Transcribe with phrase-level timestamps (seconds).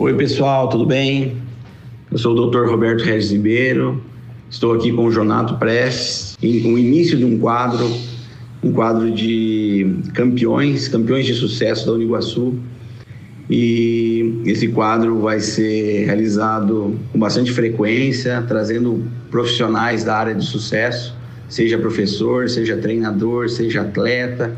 [0.00, 1.36] Oi, pessoal, tudo bem?
[2.08, 2.70] Eu sou o Dr.
[2.70, 4.00] Roberto Regis Ribeiro,
[4.48, 7.84] estou aqui com o Jonato Prestes, em o início de um quadro,
[8.62, 12.54] um quadro de campeões, campeões de sucesso da Uniguaçu.
[13.50, 21.12] E esse quadro vai ser realizado com bastante frequência, trazendo profissionais da área de sucesso,
[21.48, 24.56] seja professor, seja treinador, seja atleta,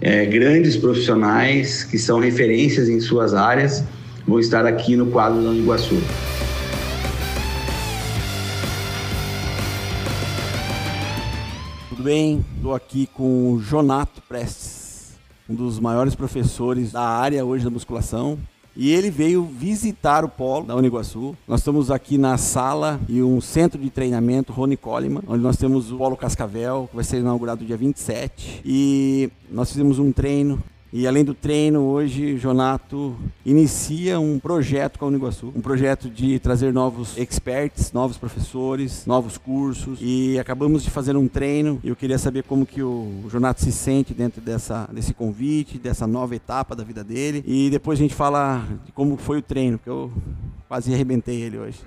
[0.00, 3.84] é, grandes profissionais que são referências em suas áreas
[4.26, 5.96] vão estar aqui no quadro da Uniguaçu.
[11.90, 12.44] Tudo bem?
[12.56, 15.12] Estou aqui com o Jonato Prestes,
[15.48, 18.38] um dos maiores professores da área hoje da musculação.
[18.76, 21.36] E ele veio visitar o polo da Uniguaçu.
[21.46, 25.92] Nós estamos aqui na sala e um centro de treinamento Rony Coleman, onde nós temos
[25.92, 28.62] o Polo Cascavel, que vai ser inaugurado dia 27.
[28.64, 30.60] E nós fizemos um treino
[30.96, 36.38] e além do treino, hoje Jonato inicia um projeto com a Uniguaçu, um projeto de
[36.38, 39.98] trazer novos experts, novos professores, novos cursos.
[40.00, 41.80] E acabamos de fazer um treino.
[41.82, 46.36] Eu queria saber como que o Jonato se sente dentro dessa, desse convite, dessa nova
[46.36, 47.42] etapa da vida dele.
[47.44, 50.12] E depois a gente fala de como foi o treino, porque eu
[50.68, 51.80] quase arrebentei ele hoje.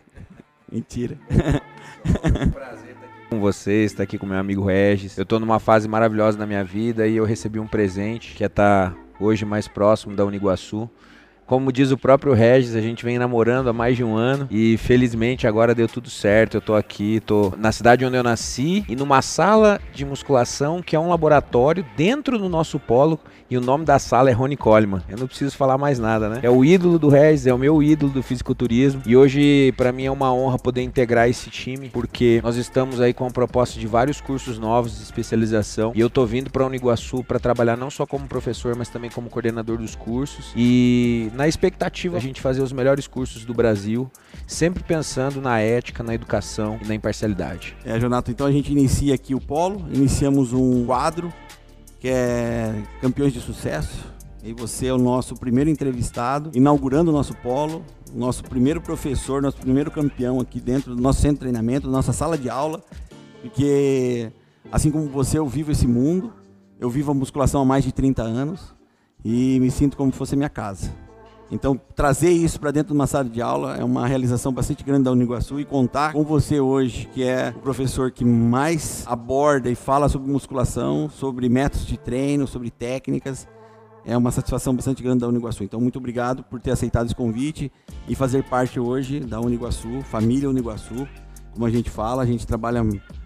[0.72, 1.18] Mentira.
[2.54, 2.88] prazer
[3.30, 5.18] com vocês, estar aqui com meu amigo Regis.
[5.18, 8.48] Eu estou numa fase maravilhosa na minha vida e eu recebi um presente que é
[8.48, 10.90] estar tá hoje mais próximo da Uniguaçu.
[11.48, 14.76] Como diz o próprio Regis, a gente vem namorando há mais de um ano e
[14.76, 16.58] felizmente agora deu tudo certo.
[16.58, 20.94] Eu tô aqui, tô na cidade onde eu nasci e numa sala de musculação que
[20.94, 23.18] é um laboratório dentro do nosso polo
[23.50, 25.02] e o nome da sala é Rony Coleman.
[25.08, 26.40] Eu não preciso falar mais nada, né?
[26.44, 30.04] É o ídolo do Regis, é o meu ídolo do fisiculturismo e hoje para mim
[30.04, 33.88] é uma honra poder integrar esse time porque nós estamos aí com a proposta de
[33.88, 38.06] vários cursos novos de especialização e eu tô vindo para Uniguaçu para trabalhar não só
[38.06, 42.74] como professor, mas também como coordenador dos cursos e na expectativa a gente fazer os
[42.74, 44.10] melhores cursos do Brasil,
[44.48, 47.78] sempre pensando na ética, na educação e na imparcialidade.
[47.86, 51.32] É, Jonato, então a gente inicia aqui o polo, iniciamos um quadro
[52.00, 54.18] que é Campeões de Sucesso.
[54.44, 57.84] E você é o nosso primeiro entrevistado, inaugurando o nosso polo,
[58.14, 62.38] nosso primeiro professor, nosso primeiro campeão aqui dentro do nosso centro de treinamento, nossa sala
[62.38, 62.82] de aula,
[63.42, 64.32] porque
[64.72, 66.34] assim como você, eu vivo esse mundo,
[66.80, 68.74] eu vivo a musculação há mais de 30 anos
[69.26, 71.07] e me sinto como se fosse minha casa.
[71.50, 75.04] Então, trazer isso para dentro de uma sala de aula é uma realização bastante grande
[75.04, 79.76] da Uniguaçu e contar com você hoje, que é o professor que mais aborda e
[79.76, 83.48] fala sobre musculação, sobre métodos de treino, sobre técnicas,
[84.08, 85.66] é uma satisfação bastante grande da Uniguaçu.
[85.66, 87.70] Então, muito obrigado por ter aceitado esse convite
[88.08, 91.06] e fazer parte hoje da Uniguaçu, família Uniguaçu.
[91.54, 92.82] Como a gente fala, a gente trabalha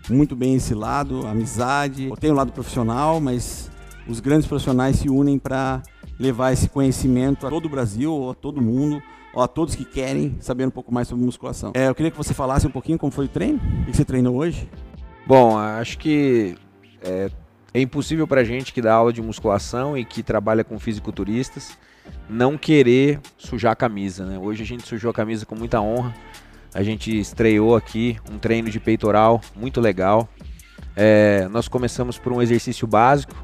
[0.10, 2.12] muito bem esse lado, amizade.
[2.20, 3.70] Tem o lado profissional, mas
[4.08, 5.84] os grandes profissionais se unem para
[6.22, 9.02] levar esse conhecimento a todo o Brasil, a todo mundo,
[9.36, 11.72] a todos que querem saber um pouco mais sobre musculação.
[11.74, 14.06] É, eu queria que você falasse um pouquinho como foi o treino, o que você
[14.06, 14.70] treinou hoje.
[15.26, 16.56] Bom, acho que
[17.02, 17.32] é,
[17.74, 21.76] é impossível para gente que dá aula de musculação e que trabalha com fisiculturistas
[22.30, 24.38] não querer sujar a camisa, né?
[24.38, 26.14] Hoje a gente sujou a camisa com muita honra.
[26.74, 30.30] A gente estreou aqui um treino de peitoral muito legal.
[30.96, 33.36] É, nós começamos por um exercício básico,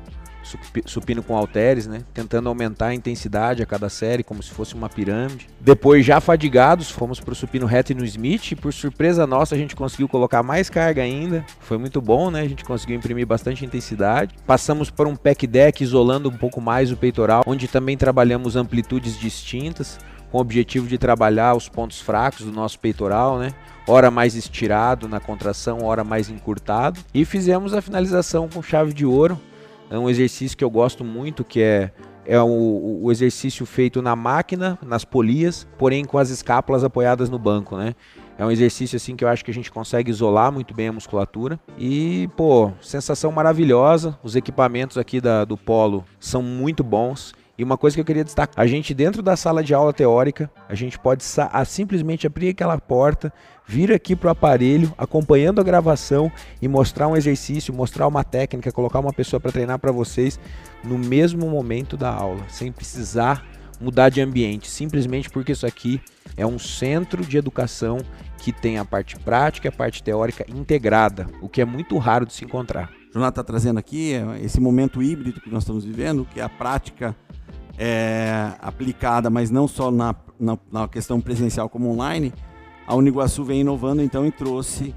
[0.85, 2.03] supino com halteres, né?
[2.13, 5.49] Tentando aumentar a intensidade a cada série, como se fosse uma pirâmide.
[5.59, 8.51] Depois, já fadigados, fomos para o supino reto e no Smith.
[8.51, 11.45] E por surpresa nossa, a gente conseguiu colocar mais carga ainda.
[11.59, 12.41] Foi muito bom, né?
[12.41, 14.35] A gente conseguiu imprimir bastante intensidade.
[14.45, 19.19] Passamos por um pack deck, isolando um pouco mais o peitoral, onde também trabalhamos amplitudes
[19.19, 19.99] distintas
[20.31, 23.53] com o objetivo de trabalhar os pontos fracos do nosso peitoral, né?
[23.87, 26.99] Hora mais estirado na contração, hora mais encurtado.
[27.13, 29.39] E fizemos a finalização com chave de ouro,
[29.89, 31.91] é um exercício que eu gosto muito, que é,
[32.25, 37.39] é o, o exercício feito na máquina, nas polias, porém com as escápulas apoiadas no
[37.39, 37.95] banco, né?
[38.37, 40.93] É um exercício assim que eu acho que a gente consegue isolar muito bem a
[40.93, 41.59] musculatura.
[41.77, 44.17] E, pô, sensação maravilhosa.
[44.21, 47.33] Os equipamentos aqui da, do polo são muito bons.
[47.57, 50.51] E uma coisa que eu queria destacar: a gente, dentro da sala de aula teórica,
[50.69, 53.33] a gente pode a, simplesmente abrir aquela porta,
[53.65, 56.31] vir aqui para o aparelho, acompanhando a gravação
[56.61, 60.39] e mostrar um exercício, mostrar uma técnica, colocar uma pessoa para treinar para vocês
[60.83, 63.43] no mesmo momento da aula, sem precisar
[63.79, 66.01] mudar de ambiente, simplesmente porque isso aqui
[66.35, 67.97] é um centro de educação
[68.37, 72.25] que tem a parte prática e a parte teórica integrada, o que é muito raro
[72.25, 72.89] de se encontrar.
[73.09, 76.43] O Jonathan está trazendo aqui é, esse momento híbrido que nós estamos vivendo, que é
[76.43, 77.15] a prática
[77.77, 82.33] é, aplicada, mas não só na, na, na, questão presencial como online,
[82.85, 84.95] a Uniguaçu vem inovando então e trouxe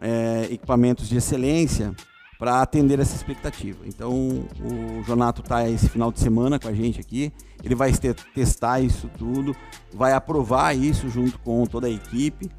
[0.00, 1.94] é, equipamentos de excelência
[2.40, 3.80] para atender essa expectativa.
[3.84, 4.10] Então,
[4.58, 7.30] o Jonato está esse final de semana com a gente aqui.
[7.62, 7.92] Ele vai
[8.34, 9.54] testar isso tudo,
[9.92, 12.50] vai aprovar isso junto com toda a equipe.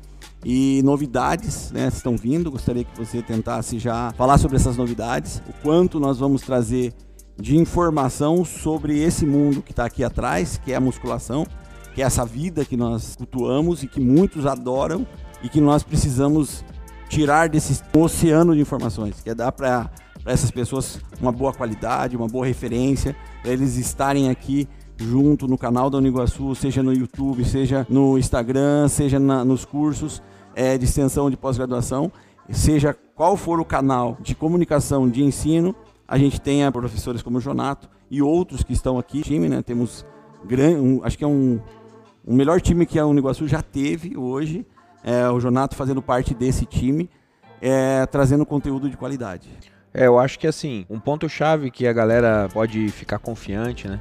[0.45, 2.51] E novidades, né, estão vindo.
[2.51, 6.93] Gostaria que você tentasse já falar sobre essas novidades, o quanto nós vamos trazer
[7.35, 11.43] de informação sobre esse mundo que está aqui atrás, que é a musculação,
[11.95, 15.07] que é essa vida que nós cultuamos e que muitos adoram
[15.41, 16.63] e que nós precisamos
[17.11, 19.91] tirar desse oceano de informações, que é dar para
[20.25, 24.65] essas pessoas uma boa qualidade, uma boa referência, para eles estarem aqui
[24.95, 30.23] junto no canal da Uniguaçu, seja no YouTube, seja no Instagram, seja na, nos cursos
[30.55, 32.09] é, de extensão de pós-graduação,
[32.49, 35.75] seja qual for o canal de comunicação, de ensino,
[36.07, 39.61] a gente tenha professores como o Jonato e outros que estão aqui, time, né?
[39.61, 40.05] Temos
[40.45, 41.59] grande, um, acho que é um,
[42.25, 44.65] o melhor time que a Uniguaçu já teve hoje
[45.03, 47.09] é, o Jonato fazendo parte desse time,
[47.61, 49.49] é, trazendo conteúdo de qualidade.
[49.93, 53.99] É, eu acho que assim, um ponto-chave que a galera pode ficar confiante, né?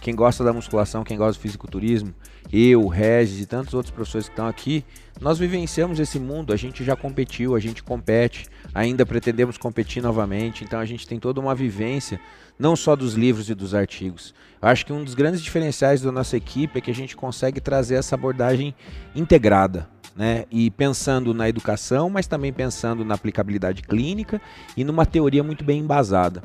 [0.00, 2.12] Quem gosta da musculação, quem gosta do fisiculturismo,
[2.52, 4.84] eu, Regis e tantos outros professores que estão aqui,
[5.20, 10.64] nós vivenciamos esse mundo, a gente já competiu, a gente compete, ainda pretendemos competir novamente,
[10.64, 12.18] então a gente tem toda uma vivência,
[12.58, 14.34] não só dos livros e dos artigos.
[14.60, 17.60] Eu acho que um dos grandes diferenciais da nossa equipe é que a gente consegue
[17.60, 18.74] trazer essa abordagem
[19.14, 20.44] integrada né?
[20.50, 24.40] E pensando na educação, mas também pensando na aplicabilidade clínica
[24.76, 26.42] e numa teoria muito bem embasada.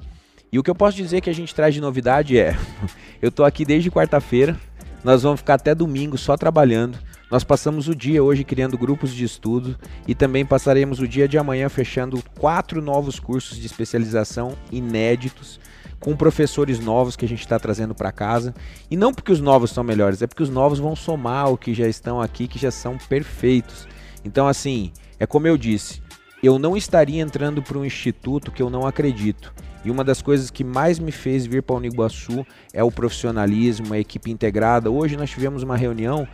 [0.51, 2.57] E o que eu posso dizer que a gente traz de novidade é:
[3.21, 4.57] eu estou aqui desde quarta-feira,
[5.03, 6.97] nós vamos ficar até domingo só trabalhando.
[7.29, 9.77] Nós passamos o dia hoje criando grupos de estudo
[10.07, 15.59] e também passaremos o dia de amanhã fechando quatro novos cursos de especialização inéditos
[15.99, 18.53] com professores novos que a gente está trazendo para casa.
[18.89, 21.73] E não porque os novos são melhores, é porque os novos vão somar o que
[21.73, 23.87] já estão aqui, que já são perfeitos.
[24.23, 26.01] Então, assim, é como eu disse,
[26.41, 29.53] eu não estaria entrando para um instituto que eu não acredito.
[29.83, 33.93] E uma das coisas que mais me fez vir para o Uniguaçu é o profissionalismo,
[33.93, 34.91] a equipe integrada.
[34.91, 36.27] Hoje nós tivemos uma reunião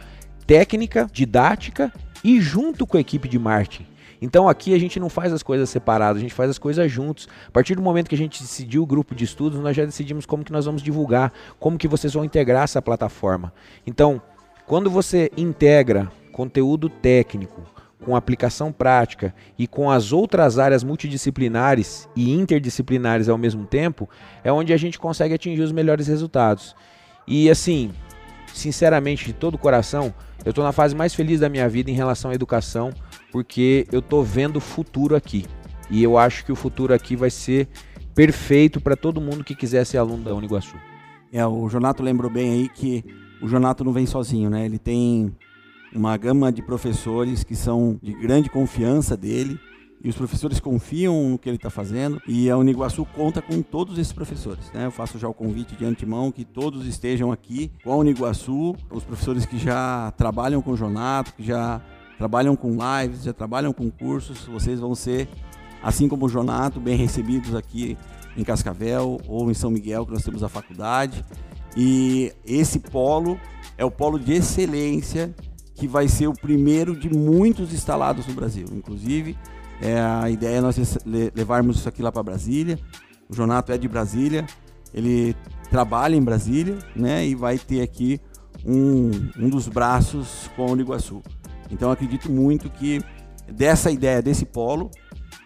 [0.48, 1.94] técnica, didática
[2.24, 3.93] e junto com a equipe de marketing.
[4.24, 7.28] Então aqui a gente não faz as coisas separadas, a gente faz as coisas juntos.
[7.46, 10.26] A partir do momento que a gente decidiu o grupo de estudos, nós já decidimos
[10.26, 13.54] como que nós vamos divulgar, como que vocês vão integrar essa plataforma.
[13.86, 14.22] Então,
[14.66, 17.64] quando você integra conteúdo técnico
[18.02, 24.10] com aplicação prática e com as outras áreas multidisciplinares e interdisciplinares ao mesmo tempo,
[24.42, 26.74] é onde a gente consegue atingir os melhores resultados.
[27.28, 27.92] E assim,
[28.54, 30.14] sinceramente, de todo o coração,
[30.46, 32.94] eu estou na fase mais feliz da minha vida em relação à educação,
[33.34, 35.44] porque eu estou vendo o futuro aqui.
[35.90, 37.68] E eu acho que o futuro aqui vai ser
[38.14, 40.76] perfeito para todo mundo que quiser ser aluno da Uniguaçu.
[41.32, 43.04] É, o Jonato lembrou bem aí que
[43.42, 44.64] o Jonato não vem sozinho, né?
[44.64, 45.36] Ele tem
[45.92, 49.60] uma gama de professores que são de grande confiança dele
[50.04, 53.98] e os professores confiam no que ele está fazendo e a Uniguaçu conta com todos
[53.98, 54.72] esses professores.
[54.74, 54.86] Né?
[54.86, 59.04] Eu faço já o convite de antemão que todos estejam aqui com a Uniguaçu, os
[59.04, 61.82] professores que já trabalham com o Jonato, que já
[62.18, 65.28] trabalham com lives, já trabalham com cursos, vocês vão ser,
[65.82, 67.98] assim como o Jonato, bem recebidos aqui
[68.36, 71.24] em Cascavel ou em São Miguel, que nós temos a faculdade.
[71.76, 73.40] E esse polo
[73.78, 75.34] é o polo de excelência
[75.74, 78.66] que vai ser o primeiro de muitos instalados no Brasil.
[78.72, 79.36] Inclusive,
[79.82, 80.78] é, a ideia é nós
[81.36, 82.80] levarmos isso aqui lá para Brasília.
[83.28, 84.46] O Jonato é de Brasília,
[84.94, 85.36] ele
[85.70, 87.26] trabalha em Brasília, né?
[87.26, 88.22] E vai ter aqui
[88.66, 91.22] um, um dos braços com o Iguaçu.
[91.74, 93.02] Então acredito muito que
[93.52, 94.90] dessa ideia, desse polo,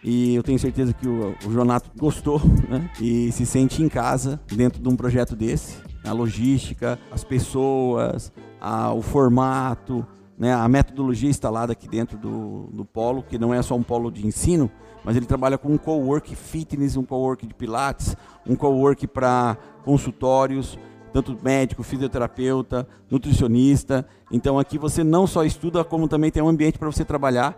[0.03, 2.89] e eu tenho certeza que o, o Jonato gostou né?
[3.01, 5.77] e se sente em casa dentro de um projeto desse.
[6.03, 8.31] A logística, as pessoas,
[8.61, 10.05] a, o formato,
[10.37, 14.11] né, a metodologia instalada aqui dentro do, do polo, que não é só um polo
[14.11, 14.69] de ensino,
[15.03, 18.15] mas ele trabalha com um co-work fitness, um co-work de pilates,
[18.47, 20.77] um co-work para consultórios,
[21.11, 24.07] tanto médico, fisioterapeuta, nutricionista.
[24.31, 27.55] Então aqui você não só estuda, como também tem um ambiente para você trabalhar.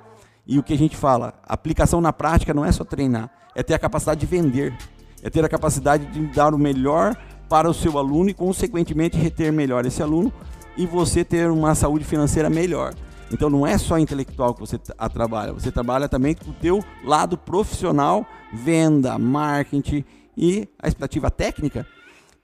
[0.48, 3.76] E o que a gente fala, aplicação na prática não é só treinar, é ter
[3.76, 4.76] a capacidade de vender,
[5.22, 7.16] é ter a capacidade de dar o melhor
[7.48, 10.34] para o seu aluno e, consequentemente, reter melhor esse aluno
[10.76, 12.94] e você ter uma saúde financeira melhor.
[13.32, 14.78] Então não é só intelectual que você
[15.14, 20.04] trabalha, você trabalha também com o teu lado profissional, venda, marketing
[20.36, 21.86] e a expectativa técnica,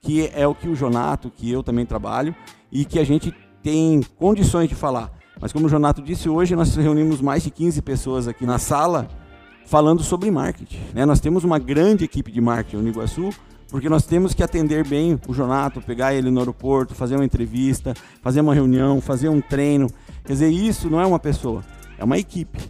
[0.06, 2.32] que é o que o Jonato, que eu também trabalho
[2.70, 5.10] e que a gente tem condições de falar.
[5.40, 9.08] Mas como o Jonato disse, hoje nós reunimos mais de 15 pessoas aqui na sala
[9.66, 10.78] falando sobre marketing.
[10.94, 11.04] Né?
[11.04, 13.30] Nós temos uma grande equipe de marketing no Iguaçu,
[13.68, 17.92] porque nós temos que atender bem o Jonato, pegar ele no aeroporto, fazer uma entrevista,
[18.22, 19.88] fazer uma reunião, fazer um treino.
[20.24, 21.64] Quer dizer, isso não é uma pessoa,
[21.98, 22.60] é uma equipe.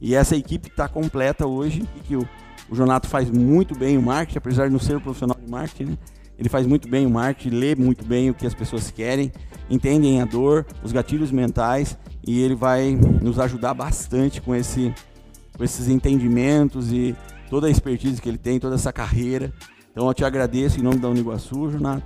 [0.00, 2.28] E essa equipe está completa hoje e que o,
[2.70, 5.90] o Jonato faz muito bem o marketing, apesar de não ser um profissional de marketing,
[5.90, 5.98] né?
[6.38, 9.32] Ele faz muito bem o marketing, lê muito bem o que as pessoas querem,
[9.70, 14.92] entendem a dor, os gatilhos mentais e ele vai nos ajudar bastante com, esse,
[15.56, 17.14] com esses entendimentos e
[17.48, 19.52] toda a expertise que ele tem, toda essa carreira.
[19.92, 22.04] Então eu te agradeço em nome da Uniguaçu, Jonato.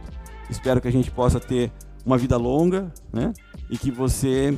[0.51, 1.73] Espero que a gente possa ter
[2.05, 3.33] uma vida longa, né?
[3.71, 4.57] E que você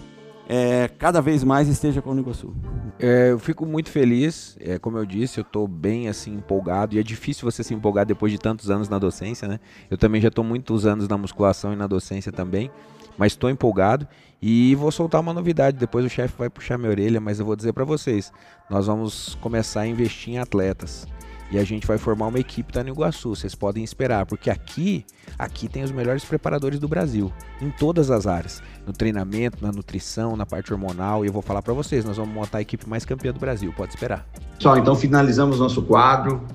[0.53, 2.53] é, cada vez mais esteja com o Uniguaçu.
[2.99, 6.99] É, eu fico muito feliz, é, como eu disse, eu estou bem assim empolgado e
[6.99, 9.61] é difícil você se empolgar depois de tantos anos na docência, né?
[9.89, 12.69] Eu também já estou muitos anos na musculação e na docência também,
[13.17, 14.09] mas estou empolgado
[14.43, 15.77] e vou soltar uma novidade.
[15.77, 18.33] Depois o chefe vai puxar minha orelha, mas eu vou dizer para vocês:
[18.69, 21.07] nós vamos começar a investir em atletas
[21.51, 23.31] e a gente vai formar uma equipe da Iguaçu.
[23.31, 25.05] Vocês podem esperar, porque aqui,
[25.39, 30.37] aqui tem os melhores preparadores do Brasil, em todas as áreas, no treinamento, na nutrição,
[30.37, 31.25] na parte hormonal.
[31.25, 33.73] E eu vou falar para vocês, nós vamos montar a equipe mais campeã do Brasil.
[33.77, 34.27] Pode esperar.
[34.57, 36.47] Pessoal, então finalizamos nosso quadro,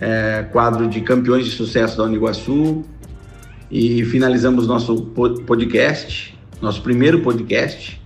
[0.00, 2.84] é, quadro de campeões de sucesso da Uniguaçu
[3.70, 5.06] e finalizamos nosso
[5.46, 8.00] podcast, nosso primeiro podcast.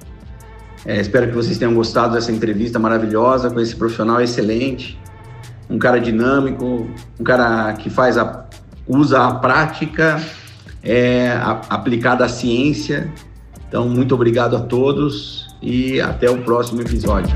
[0.86, 4.98] É, espero que vocês tenham gostado dessa entrevista maravilhosa com esse profissional excelente
[5.72, 6.86] um cara dinâmico,
[7.18, 8.44] um cara que faz a,
[8.86, 10.22] usa a prática
[10.82, 13.10] é, a, aplicada à ciência.
[13.66, 17.34] Então, muito obrigado a todos e até o próximo episódio.